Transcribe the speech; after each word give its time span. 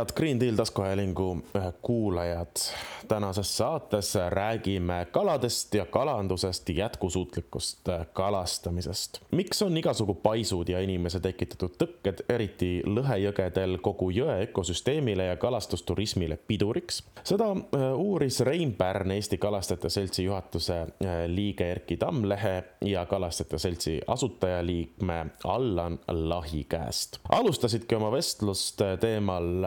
head 0.00 0.16
Green 0.16 0.40
Deal 0.40 0.56
taskuhäälingu 0.56 1.42
kuulajad. 1.82 2.56
tänases 3.08 3.56
saates 3.56 4.14
räägime 4.28 5.06
kaladest 5.10 5.74
ja 5.74 5.86
kalandusest, 5.86 6.68
jätkusuutlikust 6.68 7.88
kalastamisest. 8.12 9.18
miks 9.30 9.62
on 9.62 9.76
igasugu 9.76 10.14
paisud 10.14 10.68
ja 10.68 10.80
inimese 10.80 11.20
tekitatud 11.20 11.74
tõkked, 11.82 12.24
eriti 12.28 12.82
lõhejõgedel 12.86 13.78
kogu 13.82 14.10
jõe 14.10 14.42
ökosüsteemile 14.42 15.24
ja 15.24 15.36
kalastusturismile 15.36 16.36
piduriks? 16.36 17.02
seda 17.24 17.50
äh, 17.50 17.98
uuris 17.98 18.40
Rein 18.40 18.74
Pärn, 18.74 19.10
Eesti 19.10 19.38
Kalastajate 19.38 19.90
Seltsi 19.90 20.24
juhatuse 20.24 20.78
äh, 20.80 20.88
liige 21.26 21.70
Erki 21.70 21.96
Tammlehe 21.96 22.64
ja 22.84 23.06
Kalastajate 23.06 23.58
Seltsi 23.58 24.00
asutajaliikme 24.06 25.26
Allan 25.44 25.98
Lahi 26.08 26.64
käest. 26.64 27.18
alustasidki 27.28 27.94
oma 27.94 28.12
vestlust 28.12 28.80
teemal 29.00 29.64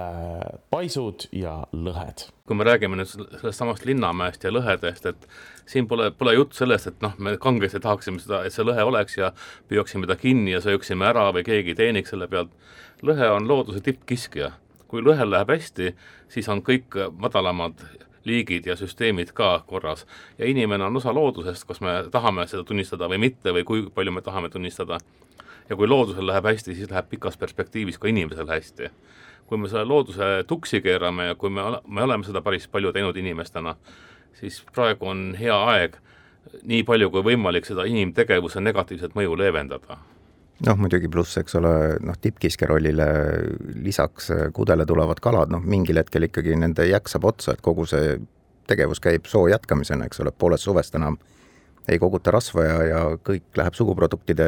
paisud 0.70 1.28
ja 1.32 1.64
lõhed. 1.74 2.28
kui 2.48 2.56
me 2.60 2.66
räägime 2.68 2.98
nüüd 3.00 3.08
sellest 3.08 3.60
samast 3.60 3.86
Linnamäest 3.88 4.44
ja 4.44 4.52
lõhedest, 4.52 5.06
et 5.08 5.28
siin 5.66 5.88
pole, 5.88 6.10
pole 6.12 6.34
jutt 6.36 6.58
sellest, 6.58 6.90
et 6.92 7.06
noh, 7.06 7.14
me 7.18 7.38
kangesti 7.42 7.80
tahaksime 7.80 8.20
seda, 8.20 8.42
et 8.44 8.54
see 8.54 8.66
lõhe 8.68 8.84
oleks 8.84 9.18
ja 9.18 9.32
püüaksime 9.72 10.10
ta 10.10 10.18
kinni 10.20 10.52
ja 10.52 10.62
sööksime 10.64 11.08
ära 11.08 11.30
või 11.36 11.46
keegi 11.48 11.76
teeniks 11.80 12.12
selle 12.14 12.28
pealt. 12.28 12.52
lõhe 13.02 13.30
on 13.32 13.48
looduse 13.48 13.82
tippkiskja. 13.82 14.52
kui 14.88 15.02
lõhel 15.02 15.32
läheb 15.32 15.50
hästi, 15.50 15.96
siis 16.30 16.50
on 16.50 16.62
kõik 16.62 16.94
madalamad 17.18 17.80
liigid 18.26 18.68
ja 18.68 18.76
süsteemid 18.76 19.34
ka 19.34 19.64
korras 19.68 20.06
ja 20.38 20.46
inimene 20.46 20.84
on 20.84 20.98
osa 20.98 21.14
loodusest, 21.14 21.66
kas 21.68 21.82
me 21.82 22.04
tahame 22.12 22.48
seda 22.48 22.64
tunnistada 22.64 23.10
või 23.10 23.18
mitte 23.18 23.52
või 23.52 23.64
kui 23.64 23.90
palju 23.90 24.12
me 24.12 24.22
tahame 24.22 24.50
tunnistada. 24.50 24.98
ja 25.70 25.76
kui 25.76 25.88
loodusel 25.88 26.28
läheb 26.28 26.46
hästi, 26.46 26.76
siis 26.76 26.90
läheb 26.92 27.10
pikas 27.10 27.38
perspektiivis 27.38 27.98
ka 27.98 28.08
inimesel 28.08 28.48
hästi 28.48 28.90
kui 29.48 29.60
me 29.60 29.70
selle 29.70 29.86
looduse 29.86 30.44
tuksi 30.48 30.82
keerame 30.82 31.32
ja 31.32 31.36
kui 31.36 31.52
me, 31.54 31.66
me 31.88 32.06
oleme 32.06 32.26
seda 32.28 32.42
päris 32.42 32.68
palju 32.72 32.94
teinud 32.96 33.18
inimestena, 33.20 33.76
siis 34.40 34.62
praegu 34.76 35.10
on 35.12 35.32
hea 35.40 35.58
aeg 35.76 36.00
nii 36.68 36.84
palju 36.88 37.10
kui 37.12 37.24
võimalik 37.32 37.68
seda 37.68 37.86
inimtegevuse 37.90 38.62
negatiivset 38.62 39.16
mõju 39.18 39.38
leevendada. 39.40 39.98
Noh, 40.64 40.78
muidugi 40.80 41.10
pluss, 41.12 41.36
eks 41.42 41.58
ole, 41.60 41.74
noh, 42.06 42.16
tippkiske 42.22 42.68
rollile 42.70 43.08
lisaks 43.84 44.30
kudele 44.56 44.86
tulevad 44.88 45.20
kalad, 45.24 45.52
noh, 45.52 45.64
mingil 45.66 46.00
hetkel 46.00 46.30
ikkagi 46.30 46.56
nende 46.60 46.86
jääk 46.88 47.10
saab 47.12 47.26
otsa, 47.34 47.56
et 47.56 47.64
kogu 47.66 47.88
see 47.90 48.18
tegevus 48.70 49.02
käib 49.04 49.26
soo 49.28 49.48
jätkamisena, 49.52 50.08
eks 50.08 50.22
ole, 50.24 50.32
poolest 50.32 50.70
suvest 50.70 50.96
enam 50.96 51.18
ei 51.90 52.00
koguta 52.00 52.32
rasva 52.32 52.64
ja, 52.64 52.78
ja 52.88 53.02
kõik 53.20 53.58
läheb 53.60 53.76
suguproduktide 53.76 54.48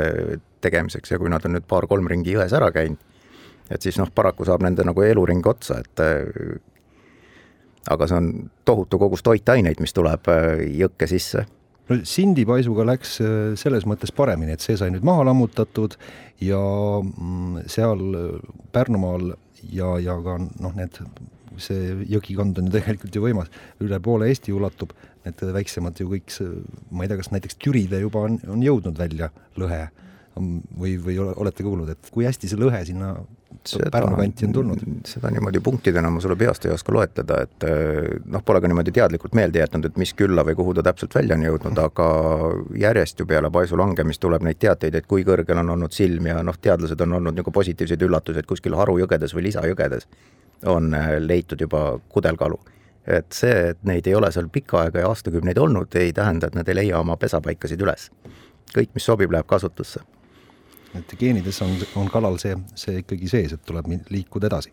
tegemiseks 0.63 1.11
ja 1.11 1.19
kui 1.19 1.31
nad 1.31 1.43
on 1.47 1.57
nüüd 1.57 1.66
paar-kolm 1.67 2.07
ringi 2.07 2.35
jões 2.38 2.53
ära 2.55 2.69
käinud, 2.75 3.01
et 3.69 3.81
siis 3.81 3.97
noh, 3.99 4.09
paraku 4.13 4.45
saab 4.47 4.63
nende 4.66 4.85
nagu 4.85 5.03
eluring 5.05 5.45
otsa, 5.47 5.80
et 5.81 6.03
äh, 6.03 6.58
aga 7.91 8.07
see 8.09 8.17
on 8.17 8.31
tohutu 8.66 8.99
kogus 9.02 9.23
toitaineid, 9.25 9.81
mis 9.83 9.95
tuleb 9.95 10.30
äh, 10.31 10.66
jõkke 10.81 11.09
sisse. 11.09 11.45
No 11.89 11.99
Sindi-Paisuga 12.02 12.85
läks 12.88 13.19
äh, 13.22 13.53
selles 13.59 13.85
mõttes 13.89 14.13
paremini, 14.16 14.55
et 14.55 14.66
see 14.66 14.77
sai 14.80 14.91
nüüd 14.94 15.05
maha 15.05 15.27
lammutatud 15.30 15.97
ja 16.44 16.61
mm, 17.02 17.66
seal 17.72 18.05
Pärnumaal 18.73 19.33
ja, 19.72 19.95
ja 20.02 20.17
ka 20.25 20.39
noh, 20.41 20.73
need, 20.77 20.97
see 21.61 21.97
jõgikond 22.11 22.61
on 22.61 22.69
ju 22.69 22.75
tegelikult 22.77 23.17
ju 23.17 23.25
võimas, 23.25 23.52
üle 23.83 24.01
poole 24.03 24.29
Eesti 24.31 24.53
ulatub, 24.56 24.94
need 25.25 25.45
väiksemad 25.57 26.01
ju 26.01 26.09
kõik, 26.12 26.34
ma 26.91 27.06
ei 27.06 27.12
tea, 27.12 27.22
kas 27.22 27.31
näiteks 27.34 27.62
Türile 27.62 28.01
juba 28.03 28.28
on, 28.28 28.41
on 28.50 28.66
jõudnud 28.66 28.97
välja 29.00 29.34
lõhe. 29.59 29.88
Või, 30.35 30.97
või 31.00 31.13
olete 31.16 31.63
kuulnud, 31.63 31.88
et 31.94 32.09
kui 32.12 32.25
hästi 32.28 32.50
see 32.51 32.59
lõhe 32.59 32.81
sinna 32.84 33.13
Pärnu 33.91 34.17
kanti 34.17 34.45
on 34.47 34.53
tulnud? 34.53 34.83
seda 35.07 35.29
niimoodi 35.33 35.59
punktidena 35.63 36.09
ma 36.11 36.21
sulle 36.21 36.35
peast 36.39 36.66
ei 36.66 36.73
oska 36.73 36.93
loetleda, 36.93 37.39
et 37.45 37.66
eh, 37.67 38.09
noh, 38.31 38.43
pole 38.45 38.61
ka 38.61 38.69
niimoodi 38.71 38.93
teadlikult 38.95 39.35
meelde 39.38 39.61
jätnud, 39.61 39.89
et 39.89 39.99
mis 40.01 40.13
külla 40.17 40.45
või 40.47 40.57
kuhu 40.57 40.75
ta 40.77 40.83
täpselt 40.85 41.16
välja 41.16 41.38
on 41.38 41.45
jõudnud, 41.45 41.81
aga 41.83 42.07
järjest 42.81 43.19
ju 43.19 43.27
peale 43.29 43.51
paisu 43.53 43.79
langemist 43.79 44.21
tuleb 44.23 44.45
neid 44.47 44.59
teateid, 44.61 44.95
et 44.95 45.09
kui 45.09 45.25
kõrgel 45.27 45.61
on 45.61 45.73
olnud 45.75 45.95
silm 45.95 46.29
ja 46.31 46.41
noh, 46.44 46.57
teadlased 46.61 47.01
on 47.05 47.19
olnud 47.19 47.38
nagu 47.41 47.51
positiivseid 47.51 48.07
üllatusi, 48.07 48.41
et 48.41 48.49
kuskil 48.49 48.77
harujõgedes 48.79 49.35
või 49.38 49.49
lisajõgedes 49.49 50.09
on 50.71 50.94
eh, 50.94 51.17
leitud 51.21 51.61
juba 51.61 51.88
kudelkalu 52.09 52.59
et 53.05 53.38
see, 53.38 53.69
et 53.69 53.83
neid 53.85 54.07
ei 54.09 54.15
ole 54.17 54.31
seal 54.33 54.47
pikka 54.49 54.79
aega 54.81 55.03
ja 55.03 55.09
aastakümneid 55.11 55.59
olnud, 55.61 55.94
ei 56.01 56.13
tähenda, 56.13 56.49
et 56.49 56.55
nad 56.57 56.69
ei 56.69 56.79
leia 56.81 56.99
oma 56.99 57.17
pesapaikasid 57.21 57.81
üles. 57.85 58.09
kõik, 58.73 58.89
mis 58.97 59.05
sobib, 59.05 59.31
läheb 59.31 59.45
kasutusse 59.47 60.01
et 61.00 61.17
geenides 61.19 61.59
on, 61.66 61.75
on 62.01 62.07
kalal 62.11 62.39
see, 62.41 62.56
see 62.78 63.01
ikkagi 63.03 63.29
sees, 63.31 63.56
et 63.56 63.66
tuleb 63.67 63.89
liikuda 64.13 64.50
edasi. 64.51 64.72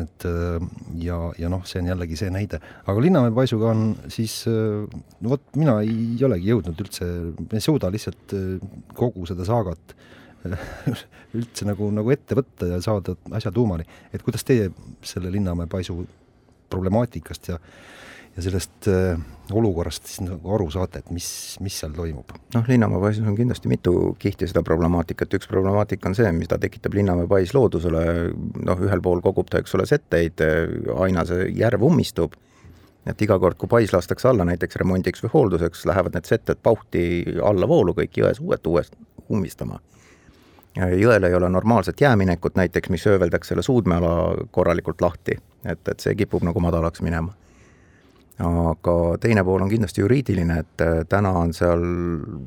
et 0.00 0.24
äh, 0.24 0.62
ja, 1.02 1.16
ja 1.38 1.48
noh, 1.52 1.64
see 1.68 1.82
on 1.82 1.90
jällegi 1.90 2.16
see 2.16 2.30
näide, 2.32 2.60
aga 2.88 3.02
Linnamäe 3.02 3.34
paisuga 3.36 3.72
on 3.74 3.82
siis, 4.08 4.44
äh, 4.48 4.86
no 5.20 5.34
vot, 5.34 5.42
mina 5.58 5.80
ei 5.84 6.14
olegi 6.24 6.52
jõudnud 6.52 6.84
üldse, 6.86 7.08
ei 7.50 7.64
suuda 7.64 7.90
lihtsalt 7.92 8.36
äh, 8.38 8.70
kogu 8.96 9.26
seda 9.28 9.44
saagat 9.48 9.96
üldse 11.36 11.66
nagu, 11.68 11.90
nagu 11.92 12.14
ette 12.14 12.38
võtta 12.38 12.70
ja 12.70 12.78
saada 12.80 13.16
asja 13.36 13.52
tuumani. 13.52 13.84
et 14.14 14.22
kuidas 14.24 14.46
teie 14.46 14.70
selle 15.04 15.32
Linnamäe 15.34 15.68
paisu 15.68 15.98
problemaatikast 16.70 17.50
ja 17.50 17.58
ja 18.36 18.42
sellest 18.42 18.88
äh, 18.88 19.18
olukorrast 19.52 20.06
siis 20.06 20.22
nagu 20.22 20.54
aru 20.54 20.68
saate, 20.70 21.02
et 21.02 21.10
mis, 21.14 21.28
mis 21.64 21.78
seal 21.82 21.94
toimub? 21.96 22.30
noh, 22.54 22.68
Linnamäe 22.68 23.00
paisus 23.02 23.26
on 23.26 23.36
kindlasti 23.38 23.70
mitu 23.70 23.94
kihti 24.22 24.48
seda 24.50 24.62
problemaatikat, 24.66 25.34
üks 25.40 25.50
problemaatika 25.50 26.10
on 26.10 26.16
see, 26.18 26.30
mida 26.36 26.58
tekitab 26.62 26.94
Linnamäe 26.96 27.28
pais 27.30 27.54
loodusele, 27.56 28.04
noh, 28.66 28.84
ühel 28.86 29.02
pool 29.02 29.22
kogub 29.24 29.50
ta, 29.50 29.62
eks 29.62 29.74
ole, 29.78 29.88
setteid, 29.90 30.44
aina 31.02 31.26
see 31.28 31.50
järv 31.58 31.84
ummistub, 31.90 32.38
et 33.10 33.26
iga 33.26 33.38
kord, 33.42 33.58
kui 33.58 33.70
pais 33.70 33.92
lastakse 33.94 34.30
alla 34.30 34.46
näiteks 34.46 34.78
remondiks 34.82 35.24
või 35.26 35.34
hoolduseks, 35.34 35.86
lähevad 35.90 36.14
need 36.14 36.30
setted 36.30 36.62
pauhti 36.62 37.04
allavoolu 37.42 37.96
kõik 37.98 38.22
jões 38.22 38.42
uued 38.44 38.66
uuesti 38.66 38.98
ummistama. 39.30 39.80
Jõel 40.78 41.24
ei 41.26 41.34
ole 41.34 41.48
normaalset 41.50 41.98
jääminekut 42.00 42.54
näiteks, 42.54 42.92
mis 42.94 43.02
ööveldaks 43.10 43.50
selle 43.50 43.62
suudmeala 43.66 44.12
korralikult 44.54 45.00
lahti, 45.02 45.34
et, 45.66 45.80
et 45.90 45.98
see 45.98 46.14
kipub 46.14 46.44
nagu 46.46 46.62
madalaks 46.62 47.02
minema 47.02 47.34
aga 48.40 48.94
teine 49.20 49.44
pool 49.44 49.62
on 49.62 49.70
kindlasti 49.70 50.00
juriidiline, 50.00 50.58
et 50.62 50.84
äh, 50.84 51.00
täna 51.08 51.32
on 51.42 51.52
seal 51.56 51.82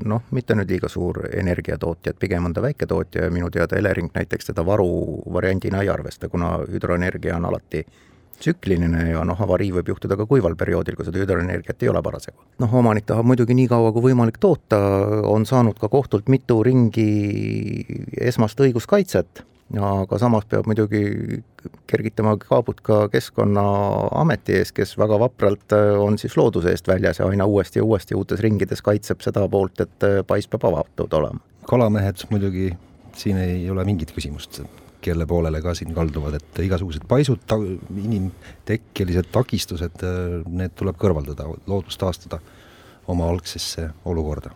noh, 0.09 0.23
mitte 0.31 0.55
nüüd 0.57 0.71
liiga 0.73 0.89
suur 0.89 1.23
energiatootja, 1.29 2.13
et 2.13 2.19
pigem 2.19 2.49
on 2.49 2.55
ta 2.55 2.63
väiketootja 2.65 3.27
ja 3.27 3.33
minu 3.33 3.51
teada 3.53 3.77
Elering 3.77 4.09
näiteks 4.15 4.51
teda 4.51 4.65
varuvariandina 4.65 5.83
ei 5.83 5.91
arvesta, 5.93 6.29
kuna 6.29 6.57
hüdroenergia 6.65 7.37
on 7.37 7.45
alati 7.51 7.85
tsükliline 8.39 9.05
ja 9.11 9.21
noh, 9.27 9.39
avarii 9.45 9.71
võib 9.75 9.93
juhtuda 9.93 10.17
ka 10.19 10.25
kuival 10.27 10.57
perioodil, 10.59 10.97
kui 10.97 11.07
seda 11.07 11.21
hüdroenergiat 11.21 11.85
ei 11.85 11.91
ole 11.91 12.01
parasjagu. 12.03 12.41
noh, 12.59 12.75
omanik 12.81 13.07
tahab 13.09 13.29
muidugi 13.29 13.55
nii 13.57 13.69
kaua 13.71 13.93
kui 13.95 14.09
võimalik 14.09 14.41
toota, 14.41 14.81
on 15.29 15.45
saanud 15.45 15.79
ka 15.79 15.89
kohtult 15.93 16.29
mitu 16.33 16.59
ringi 16.65 17.09
esmast 18.19 18.59
õiguskaitset 18.59 19.45
aga 19.81 20.19
samas 20.21 20.45
peab 20.49 20.67
muidugi 20.69 21.01
kergitama 21.89 22.35
kaabut 22.41 22.81
ka 22.85 23.07
Keskkonnaameti 23.13 24.57
ees, 24.59 24.71
kes 24.75 24.93
väga 24.99 25.17
vapralt 25.21 25.73
äh, 25.73 25.93
on 25.99 26.19
siis 26.21 26.35
looduse 26.37 26.73
eest 26.73 26.87
väljas 26.87 27.21
ja 27.21 27.29
aina 27.29 27.45
uuesti 27.49 27.79
ja 27.79 27.85
uuesti 27.87 28.15
uutes 28.15 28.43
ringides 28.43 28.83
kaitseb 28.85 29.23
seda 29.25 29.47
poolt, 29.49 29.81
et 29.81 30.05
äh, 30.07 30.19
pais 30.27 30.47
peab 30.47 30.67
avatud 30.69 31.13
olema. 31.19 31.41
kalamehed 31.69 32.25
muidugi, 32.29 32.73
siin 33.15 33.39
ei 33.39 33.69
ole 33.71 33.85
mingit 33.87 34.11
küsimust, 34.11 34.61
kelle 35.01 35.25
poolele 35.25 35.61
ka 35.63 35.73
siin 35.77 35.93
kalduvad, 35.95 36.37
et 36.37 36.61
igasugused 36.65 37.07
paisud 37.07 37.41
ta,, 37.47 37.57
inimtekkelised 38.03 39.31
takistused, 39.31 40.05
äh, 40.05 40.37
need 40.47 40.77
tuleb 40.77 40.99
kõrvaldada, 41.01 41.49
loodus 41.67 41.97
taastada 41.97 42.43
oma 43.07 43.31
algsesse 43.31 43.89
olukorda. 44.05 44.53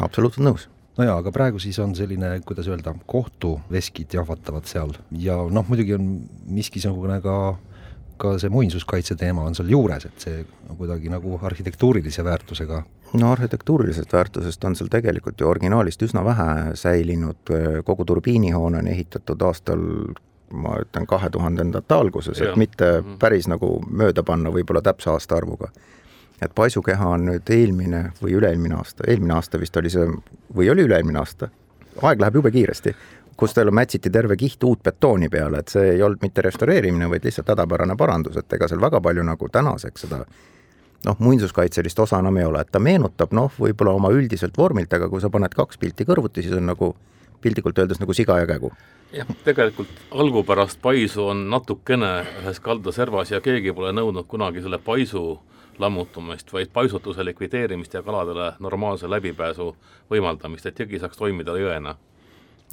absoluutselt 0.00 0.46
nõus 0.46 0.68
no 0.98 1.06
jaa, 1.06 1.16
aga 1.22 1.32
praegu 1.34 1.62
siis 1.62 1.78
on 1.82 1.94
selline, 1.98 2.34
kuidas 2.46 2.68
öelda, 2.68 2.94
kohtuveskid 3.06 4.18
jahvatavad 4.18 4.66
seal. 4.70 4.94
Ja 5.14 5.38
noh, 5.50 5.66
muidugi 5.70 5.94
on 5.96 6.12
miskisugune 6.58 7.20
ka 7.24 7.38
ka 8.18 8.34
see 8.42 8.50
muinsuskaitse 8.52 9.16
teema 9.18 9.44
on 9.46 9.54
seal 9.54 9.70
juures, 9.72 10.08
et 10.08 10.24
see 10.24 10.40
kuidagi 10.78 11.10
nagu 11.12 11.38
arhitektuurilise 11.48 12.24
väärtusega. 12.26 12.82
No 13.18 13.32
arhitektuurilisest 13.32 14.12
väärtusest 14.12 14.64
on 14.68 14.76
seal 14.76 14.90
tegelikult 14.92 15.40
ju 15.40 15.48
originaalist 15.48 16.02
üsna 16.04 16.24
vähe 16.26 16.74
säilinud, 16.76 17.52
kogu 17.86 18.04
turbiinihoone 18.08 18.82
on 18.82 18.90
ehitatud 18.90 19.44
aastal 19.46 19.84
ma 20.52 20.78
ütlen, 20.80 21.06
kahe 21.08 21.30
tuhandendate 21.30 21.94
alguses, 21.94 22.40
et 22.40 22.56
mitte 22.56 22.90
mhm. 23.00 23.18
päris 23.20 23.48
nagu 23.50 23.78
mööda 23.88 24.24
panna 24.24 24.52
võib-olla 24.52 24.82
täpse 24.84 25.10
aastaarvuga. 25.12 25.70
Et 26.42 26.52
paisukeha 26.54 27.08
on 27.16 27.26
nüüd 27.26 27.50
eelmine 27.50 28.12
või 28.22 28.36
üle-eelmine 28.38 28.76
aasta, 28.78 29.04
eelmine 29.10 29.34
aasta 29.34 29.58
vist 29.58 29.76
oli 29.76 29.90
see, 29.90 30.06
või 30.56 30.70
oli 30.72 30.84
üle-eelmine 30.88 31.18
aasta? 31.18 31.48
aeg 32.02 32.20
läheb 32.20 32.40
jube 32.40 32.50
kiiresti 32.54 32.94
kus 33.38 33.54
teil 33.54 33.70
mätsiti 33.70 34.10
terve 34.10 34.36
kiht 34.36 34.64
uut 34.64 34.82
betooni 34.82 35.28
peale, 35.30 35.62
et 35.62 35.70
see 35.70 35.92
ei 35.92 36.02
olnud 36.02 36.22
mitte 36.22 36.42
restaureerimine, 36.42 37.06
vaid 37.10 37.24
lihtsalt 37.24 37.52
hädapärane 37.52 37.94
parandus, 37.96 38.36
et 38.36 38.52
ega 38.52 38.66
seal 38.68 38.80
väga 38.82 39.00
palju 39.00 39.22
nagu 39.22 39.48
tänaseks 39.54 40.06
seda 40.06 40.24
noh, 41.06 41.18
muinsuskaitselist 41.18 41.98
osa 42.02 42.18
enam 42.18 42.36
ei 42.36 42.48
ole, 42.48 42.64
et 42.64 42.72
ta 42.72 42.82
meenutab 42.82 43.34
noh, 43.36 43.52
võib-olla 43.60 43.94
oma 43.94 44.10
üldiselt 44.14 44.58
vormilt, 44.58 44.92
aga 44.92 45.08
kui 45.08 45.22
sa 45.22 45.30
paned 45.30 45.54
kaks 45.54 45.78
pilti 45.78 46.06
kõrvuti, 46.08 46.42
siis 46.42 46.56
on 46.58 46.66
nagu 46.72 46.94
piltlikult 47.42 47.78
öeldes 47.78 48.00
nagu 48.02 48.14
siga 48.14 48.40
ja 48.40 48.46
kägu. 48.50 48.72
jah, 49.12 49.28
tegelikult 49.44 49.92
algupärast 50.10 50.82
paisu 50.82 51.30
on 51.30 51.46
natukene 51.50 52.10
ühes 52.42 52.58
kaldaservas 52.60 53.30
ja 53.30 53.40
keegi 53.40 53.72
pole 53.72 53.92
nõudnud 53.94 54.26
kunagi 54.28 54.60
selle 54.64 54.78
paisu 54.78 55.38
lammutumist, 55.80 56.52
vaid 56.52 56.72
paisutuse 56.72 57.24
likvideerimist 57.24 57.94
ja 57.94 58.02
kaladele 58.02 58.52
normaalse 58.58 59.10
läbipääsu 59.10 59.72
võimaldamist, 60.10 60.66
et 60.66 60.80
jõgi 60.80 61.00
saaks 61.00 61.16
toimida 61.16 61.56
jõena 61.58 61.96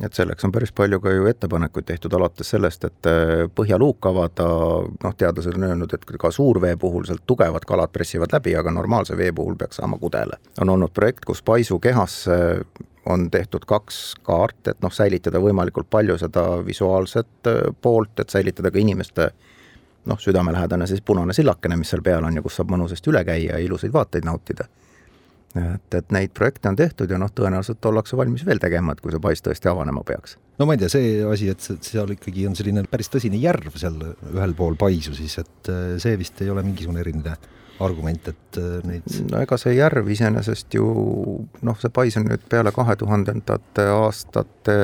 et 0.03 0.13
selleks 0.13 0.43
on 0.45 0.51
päris 0.51 0.73
palju 0.75 0.99
ka 0.99 1.11
ju 1.13 1.27
ettepanekuid 1.29 1.85
tehtud, 1.87 2.13
alates 2.17 2.49
sellest, 2.51 2.83
et 2.83 3.09
äh, 3.09 3.45
põhjaluuk 3.55 4.09
avada, 4.09 4.47
noh, 5.03 5.15
teadlased 5.17 5.55
on 5.55 5.67
öelnud, 5.69 5.93
et 5.95 6.03
ka 6.19 6.31
suurvee 6.31 6.75
puhul 6.79 7.07
sealt 7.07 7.23
tugevad 7.27 7.67
kalad 7.67 7.93
pressivad 7.93 8.35
läbi, 8.35 8.55
aga 8.59 8.73
normaalse 8.75 9.17
vee 9.17 9.31
puhul 9.35 9.55
peaks 9.59 9.79
saama 9.79 9.97
kudele. 10.01 10.39
on 10.61 10.69
olnud 10.69 10.91
projekt, 10.93 11.25
kus 11.25 11.41
paisu 11.41 11.79
kehasse 11.79 12.37
on 13.05 13.29
tehtud 13.31 13.65
kaks 13.65 14.15
kaart, 14.23 14.67
et 14.67 14.81
noh, 14.81 14.91
säilitada 14.91 15.39
võimalikult 15.39 15.87
palju 15.89 16.17
seda 16.17 16.45
visuaalset 16.65 17.51
äh, 17.51 17.61
poolt, 17.81 18.19
et 18.19 18.29
säilitada 18.29 18.71
ka 18.71 18.79
inimeste 18.79 19.31
noh, 20.05 20.19
südamelähedane 20.21 20.87
siis 20.87 21.01
punane 21.05 21.33
sillakene, 21.33 21.77
mis 21.79 21.93
seal 21.93 22.03
peal 22.05 22.25
on 22.25 22.35
ja 22.35 22.43
kus 22.45 22.59
saab 22.59 22.73
mõnusasti 22.73 23.11
üle 23.11 23.23
käia 23.27 23.55
ja 23.55 23.61
ilusaid 23.65 23.93
vaateid 23.93 24.27
nautida 24.27 24.67
et, 25.55 25.97
et 25.97 26.13
neid 26.13 26.33
projekte 26.35 26.69
on 26.69 26.77
tehtud 26.77 27.11
ja 27.11 27.19
noh, 27.21 27.31
tõenäoliselt 27.35 27.85
ollakse 27.87 28.17
valmis 28.19 28.43
veel 28.47 28.59
tegema, 28.61 28.93
et 28.93 29.01
kui 29.03 29.13
see 29.13 29.23
pais 29.23 29.43
tõesti 29.43 29.71
avanema 29.71 30.03
peaks. 30.07 30.37
no 30.59 30.67
ma 30.67 30.75
ei 30.75 30.81
tea, 30.81 30.91
see 30.91 31.11
asi, 31.27 31.49
et 31.51 31.85
seal 31.85 32.15
ikkagi 32.15 32.47
on 32.49 32.57
selline 32.57 32.85
päris 32.91 33.11
tõsine 33.13 33.39
järv 33.41 33.75
seal 33.79 33.97
ühel 34.33 34.55
pool 34.57 34.77
paisu 34.79 35.15
siis, 35.17 35.37
et 35.41 35.71
äh, 35.71 35.95
see 36.01 36.17
vist 36.19 36.41
ei 36.43 36.51
ole 36.51 36.63
mingisugune 36.65 37.03
eriline 37.03 37.37
argument, 37.85 38.31
et 38.31 38.59
äh, 38.59 38.79
neid 38.87 39.19
no 39.31 39.43
ega 39.43 39.59
see 39.59 39.75
järv 39.77 40.09
iseenesest 40.15 40.75
ju 40.77 40.87
noh, 41.67 41.79
see 41.81 41.93
pais 41.95 42.19
on 42.19 42.27
nüüd 42.29 42.43
peale 42.51 42.75
kahe 42.75 42.97
tuhandendate 42.99 43.87
aastate 43.95 44.79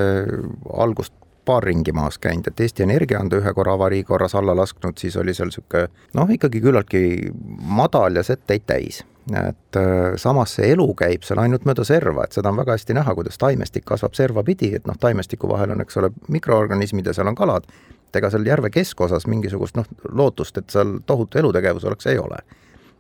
algust 0.71 1.15
paar 1.45 1.63
ringi 1.65 1.93
maas 1.95 2.19
käinud, 2.21 2.47
et 2.47 2.59
Eesti 2.59 2.83
Energia 2.83 3.19
on 3.19 3.29
ta 3.29 3.39
ühe 3.41 3.53
korra 3.57 3.73
avarii 3.73 4.03
korras 4.03 4.35
alla 4.35 4.55
lasknud, 4.57 4.97
siis 4.97 5.17
oli 5.17 5.33
seal 5.33 5.49
niisugune 5.49 5.87
noh, 6.17 6.29
ikkagi 6.29 6.61
küllaltki 6.61 7.31
madal 7.65 8.19
ja 8.19 8.23
setteid 8.25 8.67
täis 8.69 9.01
et 9.29 9.77
äh, 9.77 10.15
samas 10.17 10.55
see 10.57 10.71
elu 10.73 10.87
käib 10.97 11.25
seal 11.25 11.39
ainult 11.43 11.65
mööda 11.69 11.85
serva, 11.85 12.25
et 12.25 12.35
seda 12.35 12.49
on 12.49 12.57
väga 12.57 12.75
hästi 12.75 12.95
näha, 12.97 13.13
kuidas 13.15 13.37
taimestik 13.41 13.85
kasvab 13.85 14.15
serva 14.17 14.43
pidi, 14.43 14.71
et 14.75 14.87
noh, 14.89 14.97
taimestiku 14.99 15.49
vahel 15.51 15.75
on, 15.75 15.83
eks 15.83 15.99
ole, 16.01 16.09
mikroorganismid 16.33 17.05
ja 17.05 17.13
seal 17.15 17.29
on 17.29 17.37
kalad, 17.37 17.67
et 18.09 18.19
ega 18.19 18.31
seal 18.33 18.47
järve 18.47 18.71
keskosas 18.73 19.27
mingisugust 19.29 19.77
noh, 19.77 19.87
lootust, 20.09 20.57
et 20.57 20.73
seal 20.73 20.97
tohutu 21.05 21.39
elutegevus 21.39 21.85
oleks, 21.85 22.09
ei 22.09 22.17
ole. 22.21 22.41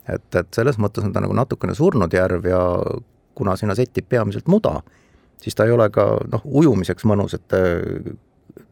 et, 0.07 0.35
et 0.35 0.53
selles 0.53 0.77
mõttes 0.81 1.05
on 1.05 1.13
ta 1.13 1.21
nagu 1.23 1.33
natukene 1.37 1.73
surnud 1.77 2.13
järv 2.13 2.45
ja 2.49 2.61
kuna 3.35 3.55
sinna 3.57 3.75
settib 3.75 4.05
peamiselt 4.09 4.47
muda, 4.47 4.81
siis 5.41 5.55
ta 5.55 5.65
ei 5.65 5.73
ole 5.73 5.89
ka 5.89 6.05
noh, 6.31 6.45
ujumiseks 6.45 7.05
mõnus, 7.09 7.33
et 7.37 7.57
äh, 7.57 8.13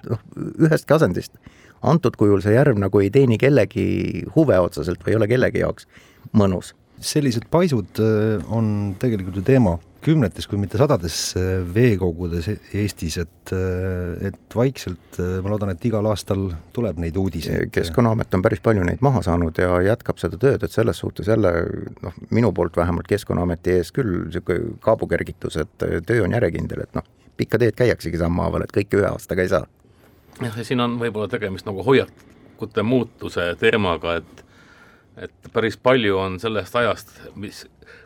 noh, 0.10 0.22
ühestki 0.60 0.96
asendist. 0.96 1.34
antud 1.82 2.18
kujul 2.20 2.44
see 2.44 2.58
järv 2.58 2.80
nagu 2.80 3.02
ei 3.02 3.10
teeni 3.10 3.38
kellegi 3.40 4.26
huve 4.36 4.60
otseselt 4.60 5.04
või 5.06 5.16
ei 5.16 5.20
ole 5.22 5.32
kellegi 5.32 5.64
jaoks 5.64 5.88
mõnus 6.36 6.74
sellised 7.00 7.48
paisud 7.52 8.00
äh, 8.04 8.42
on 8.52 8.96
tegelikult 9.00 9.40
ju 9.40 9.46
teema 9.46 9.78
kümnetes, 10.04 10.48
kui 10.48 10.60
mitte 10.60 10.80
sadades 10.80 11.16
äh, 11.38 11.60
veekogudes 11.76 12.48
e-, 12.52 12.58
Eestis, 12.82 13.18
et, 13.20 13.54
äh, 13.56 14.30
et 14.30 14.56
vaikselt 14.56 15.20
ma 15.20 15.52
loodan, 15.52 15.74
et 15.74 15.86
igal 15.90 16.08
aastal 16.12 16.48
tuleb 16.76 17.00
neid 17.04 17.18
uudiseid. 17.20 17.72
keskkonnaamet 17.76 18.36
on 18.36 18.46
päris 18.46 18.64
palju 18.64 18.86
neid 18.88 19.04
maha 19.06 19.24
saanud 19.26 19.60
ja 19.60 19.80
jätkab 19.90 20.22
seda 20.22 20.40
tööd, 20.40 20.64
et 20.64 20.76
selles 20.76 21.00
suhtes 21.04 21.32
jälle 21.32 21.54
noh, 22.04 22.20
minu 22.36 22.52
poolt 22.56 22.80
vähemalt 22.80 23.10
Keskkonnaameti 23.12 23.80
ees 23.80 23.94
küll 23.96 24.26
niisugune 24.28 24.76
kaabukergitus, 24.84 25.60
et 25.64 25.76
töö 25.80 26.24
on 26.26 26.36
järjekindel, 26.36 26.86
et 26.88 27.00
noh, 27.00 27.08
pikka 27.40 27.60
teed 27.62 27.78
käiaksegi 27.80 28.20
sammhaaval, 28.20 28.66
et 28.66 28.76
kõike 28.76 29.00
ühe 29.00 29.08
aastaga 29.10 29.46
ei 29.46 29.52
saa. 29.52 29.66
jah, 30.44 30.58
ja 30.58 30.64
siin 30.68 30.84
on 30.84 31.00
võib-olla 31.00 31.32
tegemist 31.32 31.68
nagu 31.68 31.84
hoiakute 31.88 32.84
muutuse 32.84 33.54
teemaga, 33.60 34.20
et 34.22 34.46
et 35.20 35.52
päris 35.54 35.76
palju 35.78 36.16
on 36.18 36.38
sellest 36.40 36.76
ajast, 36.80 37.10
mis, 37.36 37.66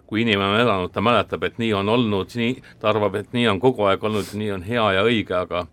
kui 0.09 0.23
inimene 0.23 0.55
on 0.55 0.61
elanud, 0.63 0.91
ta 0.93 1.01
mäletab, 1.01 1.43
et 1.45 1.59
nii 1.61 1.73
on 1.77 1.89
olnud, 1.89 2.33
nii, 2.35 2.55
ta 2.81 2.89
arvab, 2.89 3.19
et 3.19 3.35
nii 3.37 3.47
on 3.51 3.59
kogu 3.61 3.85
aeg 3.85 4.03
olnud, 4.03 4.31
nii 4.33 4.51
on 4.55 4.65
hea 4.65 4.87
ja 4.97 5.03
õige, 5.05 5.35
aga 5.37 5.67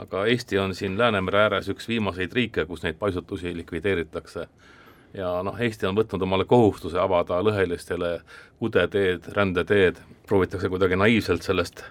aga 0.00 0.24
Eesti 0.32 0.58
on 0.58 0.74
siin 0.74 0.98
Läänemere 0.98 1.42
ääres 1.42 1.68
üks 1.68 1.88
viimaseid 1.88 2.32
riike, 2.32 2.64
kus 2.64 2.82
neid 2.82 2.96
paisutusi 2.98 3.52
likvideeritakse. 3.56 4.46
ja 5.14 5.42
noh, 5.42 5.60
Eesti 5.60 5.86
on 5.86 5.98
võtnud 5.98 6.22
omale 6.22 6.44
kohustuse 6.48 6.98
avada 6.98 7.42
lõhelistele 7.44 8.20
kudeteed, 8.58 9.28
rändeteed, 9.36 10.00
proovitakse 10.26 10.68
kuidagi 10.68 10.96
naiivselt 10.96 11.42
sellest 11.42 11.84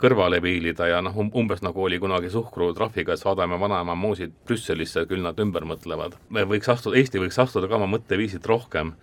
kõrvale 0.00 0.40
viilida 0.42 0.88
ja 0.90 1.00
noh, 1.04 1.16
um-, 1.18 1.30
umbes 1.42 1.62
nagu 1.64 1.82
oli 1.84 1.98
kunagi 2.02 2.30
suhkrutrahviga, 2.32 3.14
et 3.14 3.22
saadame 3.22 3.58
vanaema 3.60 3.96
moosid 3.98 4.34
Brüsselisse, 4.46 5.04
küll 5.10 5.24
nad 5.24 5.38
ümber 5.42 5.66
mõtlevad. 5.68 6.18
me 6.30 6.46
võiks 6.48 6.70
astuda, 6.72 6.98
Eesti 6.98 7.22
võiks 7.22 7.38
astuda 7.42 7.68
ka 7.68 7.78
oma 7.80 7.90
mõtteviisilt 7.96 8.46
rohkem 8.46 8.94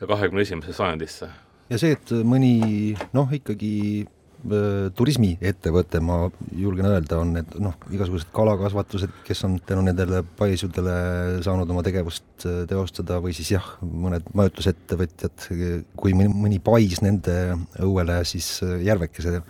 kahekümne 0.00 0.44
esimesse 0.44 0.76
sajandisse. 0.76 1.30
ja 1.70 1.80
see, 1.80 1.96
et 1.96 2.12
mõni 2.28 2.94
noh, 3.16 3.32
ikkagi 3.32 3.72
äh, 4.04 4.90
turismiettevõte, 4.98 6.02
ma 6.04 6.18
julgen 6.52 6.90
öelda, 6.90 7.20
on 7.22 7.32
need 7.38 7.56
noh, 7.62 7.78
igasugused 7.96 8.28
kalakasvatused, 8.36 9.14
kes 9.26 9.44
on 9.48 9.56
tänu 9.66 9.86
nendele 9.86 10.20
paisudele 10.36 10.98
saanud 11.46 11.72
oma 11.72 11.84
tegevust 11.86 12.44
äh, 12.44 12.64
teostada 12.68 13.22
või 13.24 13.32
siis 13.36 13.54
jah, 13.56 13.70
mõned 13.80 14.28
majutusettevõtjad, 14.36 15.48
kui 15.96 16.12
mõni 16.18 16.60
pais 16.60 17.00
nende 17.04 17.56
õuele 17.80 18.20
siis 18.28 18.58
äh, 18.66 18.82
järvekese 18.90 19.40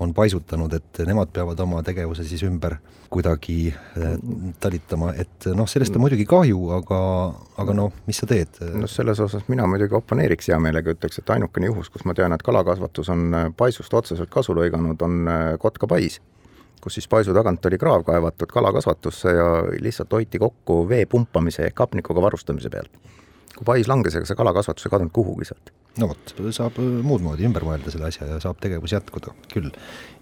on 0.00 0.12
paisutanud, 0.14 0.72
et 0.76 1.00
nemad 1.08 1.30
peavad 1.32 1.60
oma 1.64 1.80
tegevuse 1.84 2.24
siis 2.26 2.42
ümber 2.44 2.76
kuidagi 3.10 3.70
eh, 3.70 4.16
talitama, 4.60 5.12
et 5.16 5.46
noh, 5.56 5.68
sellest 5.70 5.96
on 5.96 6.04
muidugi 6.04 6.26
kahju, 6.28 6.58
aga, 6.76 7.00
aga 7.62 7.76
noh, 7.76 7.94
mis 8.08 8.20
sa 8.20 8.28
teed? 8.28 8.60
no 8.76 8.88
selles 8.90 9.20
osas 9.24 9.46
mina 9.48 9.66
muidugi 9.70 9.96
oponeeriks 9.96 10.50
hea 10.50 10.58
meelega, 10.60 10.92
ütleks, 10.96 11.20
et 11.22 11.32
ainukene 11.36 11.70
juhus, 11.70 11.90
kus 11.92 12.04
ma 12.08 12.16
tean, 12.18 12.34
et 12.36 12.44
kalakasvatus 12.44 13.12
on 13.14 13.26
eh, 13.30 13.46
paisust 13.56 13.94
otseselt 13.94 14.32
kasu 14.32 14.56
lõiganud, 14.58 15.06
on 15.06 15.32
eh, 15.32 15.46
kotkapais, 15.62 16.20
kus 16.82 16.98
siis 16.98 17.08
paisu 17.10 17.34
tagant 17.36 17.64
oli 17.66 17.80
kraav 17.80 18.04
kaevatud 18.06 18.52
kalakasvatusse 18.52 19.32
ja 19.32 19.48
lihtsalt 19.80 20.12
hoiti 20.12 20.42
kokku 20.42 20.82
vee 20.90 21.06
pumpamise 21.10 21.70
ehk 21.70 21.86
hapnikuga 21.86 22.28
varustamise 22.28 22.70
pealt. 22.70 22.92
kui 23.56 23.64
pais 23.64 23.88
langes, 23.88 24.18
ega 24.18 24.28
see 24.28 24.36
kalakasvatus 24.36 24.86
ei 24.86 24.92
kadunud 24.92 25.14
kuhugi 25.16 25.48
sealt 25.48 25.72
no 26.00 26.10
vot, 26.12 26.34
saab 26.54 26.78
äh, 26.82 26.92
muud 27.06 27.24
moodi 27.24 27.46
ümber 27.48 27.66
mõelda 27.66 27.92
selle 27.92 28.10
asja 28.10 28.28
ja 28.28 28.38
saab 28.42 28.60
tegevus 28.62 28.94
jätkuda 28.96 29.34
küll. 29.52 29.72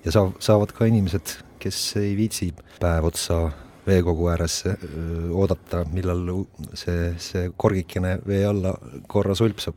ja 0.05 0.15
saab, 0.15 0.39
saavad 0.45 0.75
ka 0.77 0.89
inimesed, 0.91 1.37
kes 1.63 1.81
ei 2.01 2.15
viitsi 2.19 2.53
päev 2.81 3.11
otsa 3.11 3.41
veekogu 3.85 4.31
ääres 4.33 4.63
öö, 4.69 4.75
äh, 4.75 5.31
oodata, 5.37 5.85
millal 5.93 6.45
see, 6.73 7.13
see 7.21 7.51
korgikene 7.57 8.19
vee 8.27 8.45
alla 8.49 8.75
korra 9.11 9.37
sulpsab, 9.37 9.77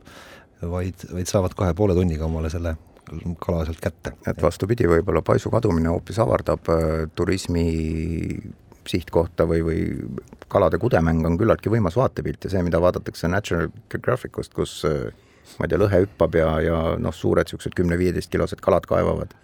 vaid, 0.62 1.08
vaid 1.12 1.28
saavad 1.28 1.56
kahe 1.58 1.74
poole 1.76 1.96
tunniga 1.98 2.28
omale 2.28 2.50
selle 2.52 2.76
kala 3.40 3.64
sealt 3.64 3.80
kätte. 3.80 4.14
et 4.28 4.40
vastupidi, 4.42 4.88
võib-olla 4.88 5.22
paisu 5.24 5.52
kadumine 5.52 5.92
hoopis 5.92 6.20
avardab 6.24 6.72
äh, 6.72 7.04
turismi 7.14 7.68
sihtkohta 8.88 9.44
või, 9.44 9.60
või 9.66 9.80
kalade 10.48 10.78
kudemäng 10.80 11.26
on 11.28 11.36
küllaltki 11.36 11.68
võimas 11.72 11.96
vaatepilt 11.98 12.46
ja 12.46 12.54
see, 12.54 12.62
mida 12.64 12.80
vaadatakse 12.80 13.28
Natural 13.28 13.68
Geographicust, 13.92 14.54
kus 14.56 14.78
ma 15.58 15.66
ei 15.66 15.72
tea, 15.72 15.80
lõhe 15.80 16.02
hüppab 16.04 16.38
ja, 16.38 16.48
ja 16.64 16.78
noh, 17.00 17.14
suured 17.14 17.48
niisugused 17.48 17.76
kümne-viieteist 17.78 18.30
kilosed 18.32 18.60
kalad 18.64 18.86
kaevavad 18.88 19.34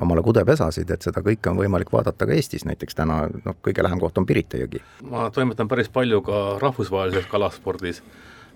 omale 0.00 0.22
kudepesasid, 0.24 0.90
et 0.90 1.04
seda 1.04 1.20
kõike 1.24 1.50
on 1.50 1.58
võimalik 1.60 1.92
vaadata 1.92 2.26
ka 2.26 2.34
Eestis, 2.34 2.64
näiteks 2.64 2.96
täna 2.96 3.26
noh, 3.28 3.56
kõige 3.64 3.84
lähem 3.84 4.00
koht 4.00 4.18
on 4.18 4.26
Pirita 4.26 4.60
jõgi. 4.60 4.80
ma 5.04 5.28
toimetan 5.30 5.68
päris 5.68 5.92
palju 5.92 6.22
ka 6.26 6.42
rahvusvahelises 6.62 7.28
kalaspordis 7.30 8.02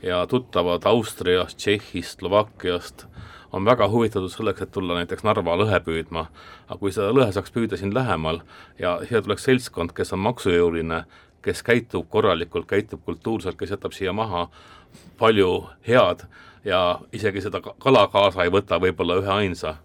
ja 0.02 0.24
tuttavad 0.26 0.84
Austriast, 0.88 1.58
Tšehhist, 1.58 2.18
Slovakkiast 2.20 3.06
on 3.52 3.64
väga 3.64 3.88
huvitatud 3.88 4.30
selleks, 4.32 4.62
et 4.62 4.72
tulla 4.72 4.96
näiteks 4.98 5.24
Narva 5.24 5.56
lõhe 5.56 5.80
püüdma. 5.84 6.26
aga 6.68 6.78
kui 6.78 6.92
seda 6.92 7.12
lõhe 7.12 7.32
saaks 7.32 7.52
püüda 7.52 7.76
siin 7.76 7.94
lähemal 7.94 8.40
ja 8.78 8.98
siia 9.08 9.22
tuleks 9.22 9.44
seltskond, 9.44 9.92
kes 9.92 10.12
on 10.12 10.24
maksujõuline, 10.24 11.04
kes 11.42 11.62
käitub 11.62 12.08
korralikult, 12.10 12.66
käitub 12.66 13.04
kultuurselt, 13.04 13.56
kes 13.56 13.70
jätab 13.70 13.92
siia 13.92 14.12
maha 14.12 14.48
palju 15.18 15.66
head 15.86 16.26
ja 16.66 17.00
isegi 17.12 17.40
seda 17.44 17.60
kala 17.62 18.06
kaasa 18.12 18.44
ei 18.44 18.50
võta, 18.50 18.80
võib-olla 18.82 19.20
ühe 19.22 19.32
ainsa. 19.32 19.76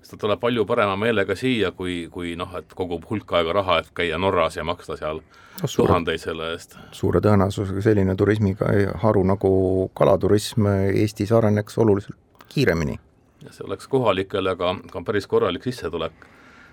siis 0.00 0.14
ta 0.14 0.16
tuleb 0.16 0.40
palju 0.40 0.64
parema 0.64 0.96
meelega 0.96 1.36
siia, 1.36 1.72
kui, 1.76 2.08
kui 2.10 2.36
noh, 2.36 2.54
et 2.56 2.74
kogub 2.74 3.04
hulk 3.10 3.32
aega 3.32 3.52
raha, 3.52 3.78
et 3.78 3.90
käia 3.94 4.18
Norras 4.18 4.56
ja 4.56 4.64
maksta 4.64 4.96
seal 4.96 5.20
no, 5.62 5.66
suure, 5.66 5.88
tuhandeid 5.88 6.22
selle 6.22 6.52
eest. 6.54 6.78
suure 6.92 7.20
tõenäosusega 7.20 7.82
selline 7.82 8.16
turismiga 8.16 8.70
haru 9.02 9.24
nagu 9.24 9.52
kalaturism 9.94 10.66
Eestis 10.94 11.32
areneks 11.32 11.78
oluliselt 11.78 12.46
kiiremini. 12.48 12.98
ja 13.44 13.52
see 13.52 13.66
oleks 13.66 13.88
kohalikele 13.88 14.56
ka, 14.56 14.76
ka 14.92 15.02
päris 15.02 15.26
korralik 15.26 15.66
sissetulek 15.66 16.30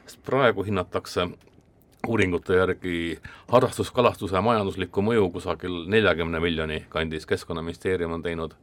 sest 0.07 0.23
praegu 0.25 0.63
hinnatakse 0.63 1.27
uuringute 2.07 2.55
järgi 2.55 2.97
harrastuskalastuse 3.51 4.41
majanduslikku 4.41 5.03
mõju 5.03 5.27
kusagil 5.33 5.83
neljakümne 5.91 6.39
miljoni 6.39 6.85
kandis, 6.89 7.25
Keskkonnaministeerium 7.25 8.13
on 8.15 8.23
teinud 8.23 8.55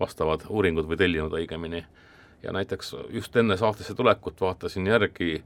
vastavad 0.00 0.46
uuringud 0.48 0.88
või 0.88 0.96
tellinud 0.96 1.32
õigemini. 1.32 1.84
ja 2.42 2.52
näiteks 2.52 2.94
just 3.10 3.36
enne 3.36 3.56
saatesse 3.56 3.94
tulekut 3.94 4.40
vaatasin 4.40 4.86
järgi 4.86 5.44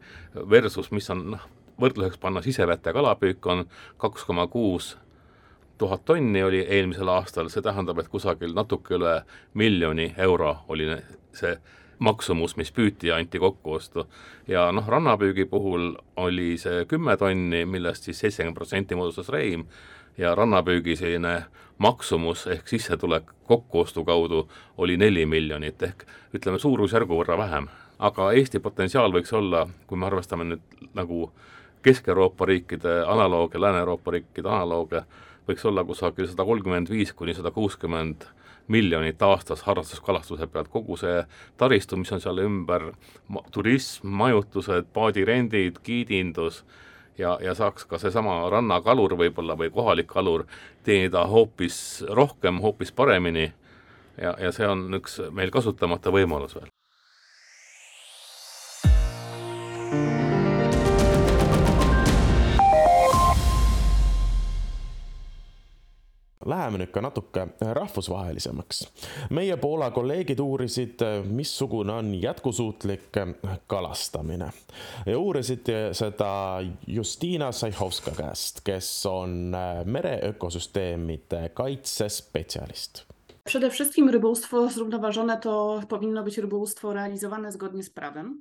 versus, 0.50 0.90
mis 0.90 1.10
on 1.10 1.30
noh, 1.30 1.46
võrdluseks 1.80 2.18
panna 2.20 2.42
sisevete 2.42 2.92
kalapüük 2.92 3.46
on 3.46 3.64
kaks 3.96 4.24
koma 4.24 4.46
kuus 4.46 4.96
tuhat 5.78 6.04
tonni 6.04 6.42
oli 6.42 6.60
eelmisel 6.68 7.08
aastal, 7.08 7.48
see 7.48 7.62
tähendab, 7.62 7.98
et 7.98 8.08
kusagil 8.08 8.52
natuke 8.54 8.94
üle 8.94 9.22
miljoni 9.58 10.12
euro 10.16 10.56
oli 10.68 10.86
see 11.34 11.56
maksumus, 12.02 12.54
mis 12.58 12.70
püüti 12.74 13.10
ja 13.10 13.16
anti 13.18 13.40
kokku 13.42 13.72
ostu. 13.78 14.06
ja 14.48 14.68
noh, 14.72 14.86
rannapüügi 14.88 15.44
puhul 15.50 15.92
oli 16.16 16.56
see 16.58 16.84
kümme 16.90 17.16
tonni, 17.16 17.64
millest 17.64 18.06
siis 18.06 18.20
seitsekümmend 18.22 18.58
protsenti 18.58 18.98
moodustas 18.98 19.28
reim 19.34 19.66
ja 20.18 20.34
rannapüügi 20.34 20.96
selline 20.96 21.44
maksumus 21.78 22.46
ehk 22.46 22.68
sissetulek 22.68 23.30
kokkuostu 23.46 24.04
kaudu 24.04 24.48
oli 24.76 24.96
neli 24.96 25.26
miljonit 25.26 25.82
ehk 25.82 26.04
ütleme, 26.34 26.58
suurusjärgu 26.58 27.18
võrra 27.22 27.38
vähem. 27.38 27.68
aga 27.98 28.32
Eesti 28.32 28.58
potentsiaal 28.58 29.12
võiks 29.14 29.32
olla, 29.32 29.66
kui 29.86 29.98
me 29.98 30.06
arvestame 30.06 30.44
nüüd 30.44 30.88
nagu 30.94 31.32
Kesk-Euroopa 31.82 32.46
riikide 32.46 33.02
analoogia, 33.06 33.60
Lääne-Euroopa 33.60 34.10
riikide 34.10 34.48
analoogia, 34.48 35.04
võiks 35.48 35.64
olla 35.66 35.84
kusagil 35.84 36.26
sada 36.26 36.44
kolmkümmend 36.44 36.90
viis 36.90 37.12
kuni 37.12 37.34
sada 37.34 37.50
kuuskümmend 37.50 38.26
miljonit 38.68 39.22
aastas 39.22 39.62
harrastuskalastuse 39.66 40.46
pealt, 40.46 40.68
kogu 40.70 40.96
see 40.96 41.24
taristu, 41.58 41.96
mis 41.98 42.12
on 42.14 42.22
seal 42.22 42.38
ümber, 42.42 42.92
turism, 43.54 44.08
majutused, 44.22 44.86
paadirendid, 44.94 45.82
giidindus, 45.84 46.62
ja, 47.18 47.38
ja 47.42 47.54
saaks 47.54 47.84
ka 47.88 47.98
seesama 47.98 48.50
rannakalur 48.50 49.16
võib-olla 49.18 49.56
või 49.58 49.70
kohalik 49.70 50.06
kalur 50.06 50.46
teenida 50.84 51.26
hoopis 51.26 52.04
rohkem, 52.08 52.60
hoopis 52.60 52.92
paremini 52.92 53.52
ja, 54.20 54.34
ja 54.38 54.52
see 54.52 54.68
on 54.68 54.88
üks 55.00 55.20
meil 55.30 55.50
kasutamata 55.50 56.12
võimalus 56.14 56.56
veel. 56.56 56.70
Läheme 66.46 66.78
nüüd 66.82 66.90
ka 66.90 67.00
natuke 67.00 67.46
rahvusvahelisemaks. 67.60 68.82
meie 69.30 69.56
Poola 69.56 69.90
kolleegid 69.90 70.40
uurisid, 70.40 71.02
missugune 71.24 71.92
on 71.92 72.14
jätkusuutlik 72.14 73.16
kalastamine 73.66 74.50
ja 75.06 75.18
uurisid 75.18 75.70
seda 75.92 76.60
Justiina 76.86 77.52
Sajhovska 77.52 78.10
käest, 78.10 78.60
kes 78.64 79.06
on 79.06 79.56
mereökosüsteemide 79.84 81.48
kaitsespetsialist. 81.54 83.04
Przede 83.44 83.70
wszystkim 83.70 84.08
rybołówstwo 84.08 84.68
zrównoważone 84.68 85.40
to 85.40 85.82
powinno 85.88 86.22
być 86.22 86.38
rybołówstwo 86.38 86.92
realizowane 86.92 87.52
zgodnie 87.52 87.82
z 87.82 87.90
prawem 87.90 88.40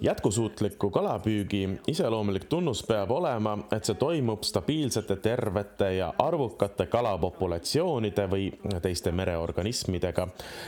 jätkusuutliku 0.00 0.90
kalapüügi 0.90 1.68
iseloomulik 1.88 2.44
tunnus 2.44 2.82
peab 2.86 3.10
olema, 3.10 3.58
et 3.72 3.84
see 3.84 3.94
toimub 3.98 4.42
stabiilsete, 4.42 5.16
tervete 5.16 5.94
ja 5.96 6.12
arvukate 6.18 6.86
kalapopulatsioonide 6.86 8.26
või 8.30 8.48
teiste 8.82 9.12
mereorganismidega 9.12 10.26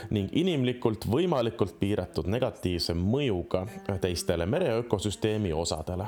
ning 0.09 0.31
inimlikult 0.31 1.09
võimalikult 1.11 1.75
piiratud 1.79 2.29
negatiivse 2.31 2.95
mõjuga 2.97 3.65
teistele 4.01 4.45
mereökosüsteemi 4.45 5.53
osadele. 5.53 6.07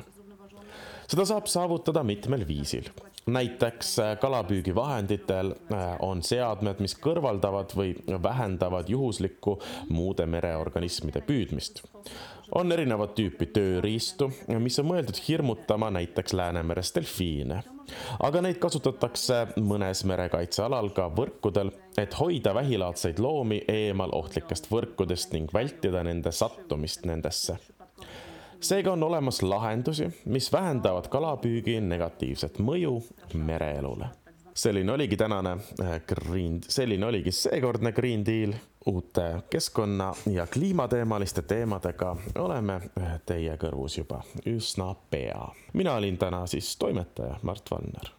seda 1.07 1.25
saab 1.25 1.45
saavutada 1.47 2.03
mitmel 2.03 2.47
viisil 2.47 2.89
näiteks 3.29 3.97
kalapüügivahenditel 4.21 5.53
on 5.99 6.23
seadmed, 6.23 6.79
mis 6.79 6.95
kõrvaldavad 6.97 7.75
või 7.75 7.93
vähendavad 8.23 8.89
juhuslikku 8.89 9.59
muude 9.89 10.25
mereorganismide 10.25 11.21
püüdmist 11.21 11.83
on 12.55 12.71
erinevat 12.71 13.15
tüüpi 13.17 13.49
tööriistu, 13.53 14.29
mis 14.59 14.79
on 14.81 14.89
mõeldud 14.89 15.19
hirmutama 15.27 15.89
näiteks 15.93 16.33
Läänemeres 16.33 16.93
delfiine. 16.95 17.63
aga 18.19 18.41
neid 18.41 18.59
kasutatakse 18.61 19.47
mõnes 19.57 20.03
merekaitsealal 20.05 20.89
ka 20.93 21.09
võrkudel, 21.09 21.71
et 21.97 22.13
hoida 22.13 22.53
vähilaadseid 22.53 23.19
loomi 23.19 23.63
eemal 23.67 24.13
ohtlikest 24.13 24.71
võrkudest 24.71 25.33
ning 25.33 25.53
vältida 25.53 26.03
nende 26.03 26.31
sattumist 26.31 27.05
nendesse 27.05 27.57
seega 28.59 28.91
on 28.91 29.03
olemas 29.03 29.41
lahendusi, 29.41 30.09
mis 30.25 30.51
vähendavad 30.53 31.07
kalapüügi 31.07 31.79
negatiivset 31.81 32.59
mõju 32.59 32.99
mereelule. 33.33 34.09
Selline 34.59 34.91
oligi 34.91 35.17
tänane 35.17 35.51
äh, 35.51 36.01
Green, 36.07 36.61
selline 36.67 37.05
oligi 37.05 37.31
seekordne 37.31 37.91
Green 37.91 38.25
Deal 38.25 38.53
uute 38.85 39.41
keskkonna 39.49 40.13
ja 40.25 40.47
kliimateemaliste 40.47 41.41
teemadega. 41.41 42.15
Oleme 42.39 42.81
teie 43.25 43.55
kõrvus 43.57 43.97
juba 43.97 44.21
üsna 44.47 44.93
pea. 45.09 45.47
mina 45.73 45.93
olin 45.93 46.17
täna 46.17 46.45
siis 46.47 46.77
toimetaja 46.77 47.39
Mart 47.41 47.71
Valner. 47.71 48.11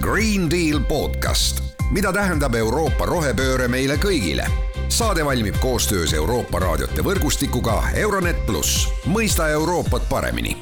Green 0.00 0.50
Deal 0.50 0.80
podcast, 0.88 1.62
mida 1.90 2.12
tähendab 2.12 2.54
Euroopa 2.54 3.06
rohepööre 3.06 3.68
meile 3.68 3.96
kõigile? 3.96 4.46
Saade 4.88 5.24
valmib 5.24 5.58
koostöös 5.60 6.14
Euroopa 6.14 6.58
raadiote 6.58 7.04
võrgustikuga 7.04 7.82
Euronet 7.94 8.46
pluss, 8.46 8.88
mõista 9.06 9.50
Euroopat 9.50 10.08
paremini 10.10 10.56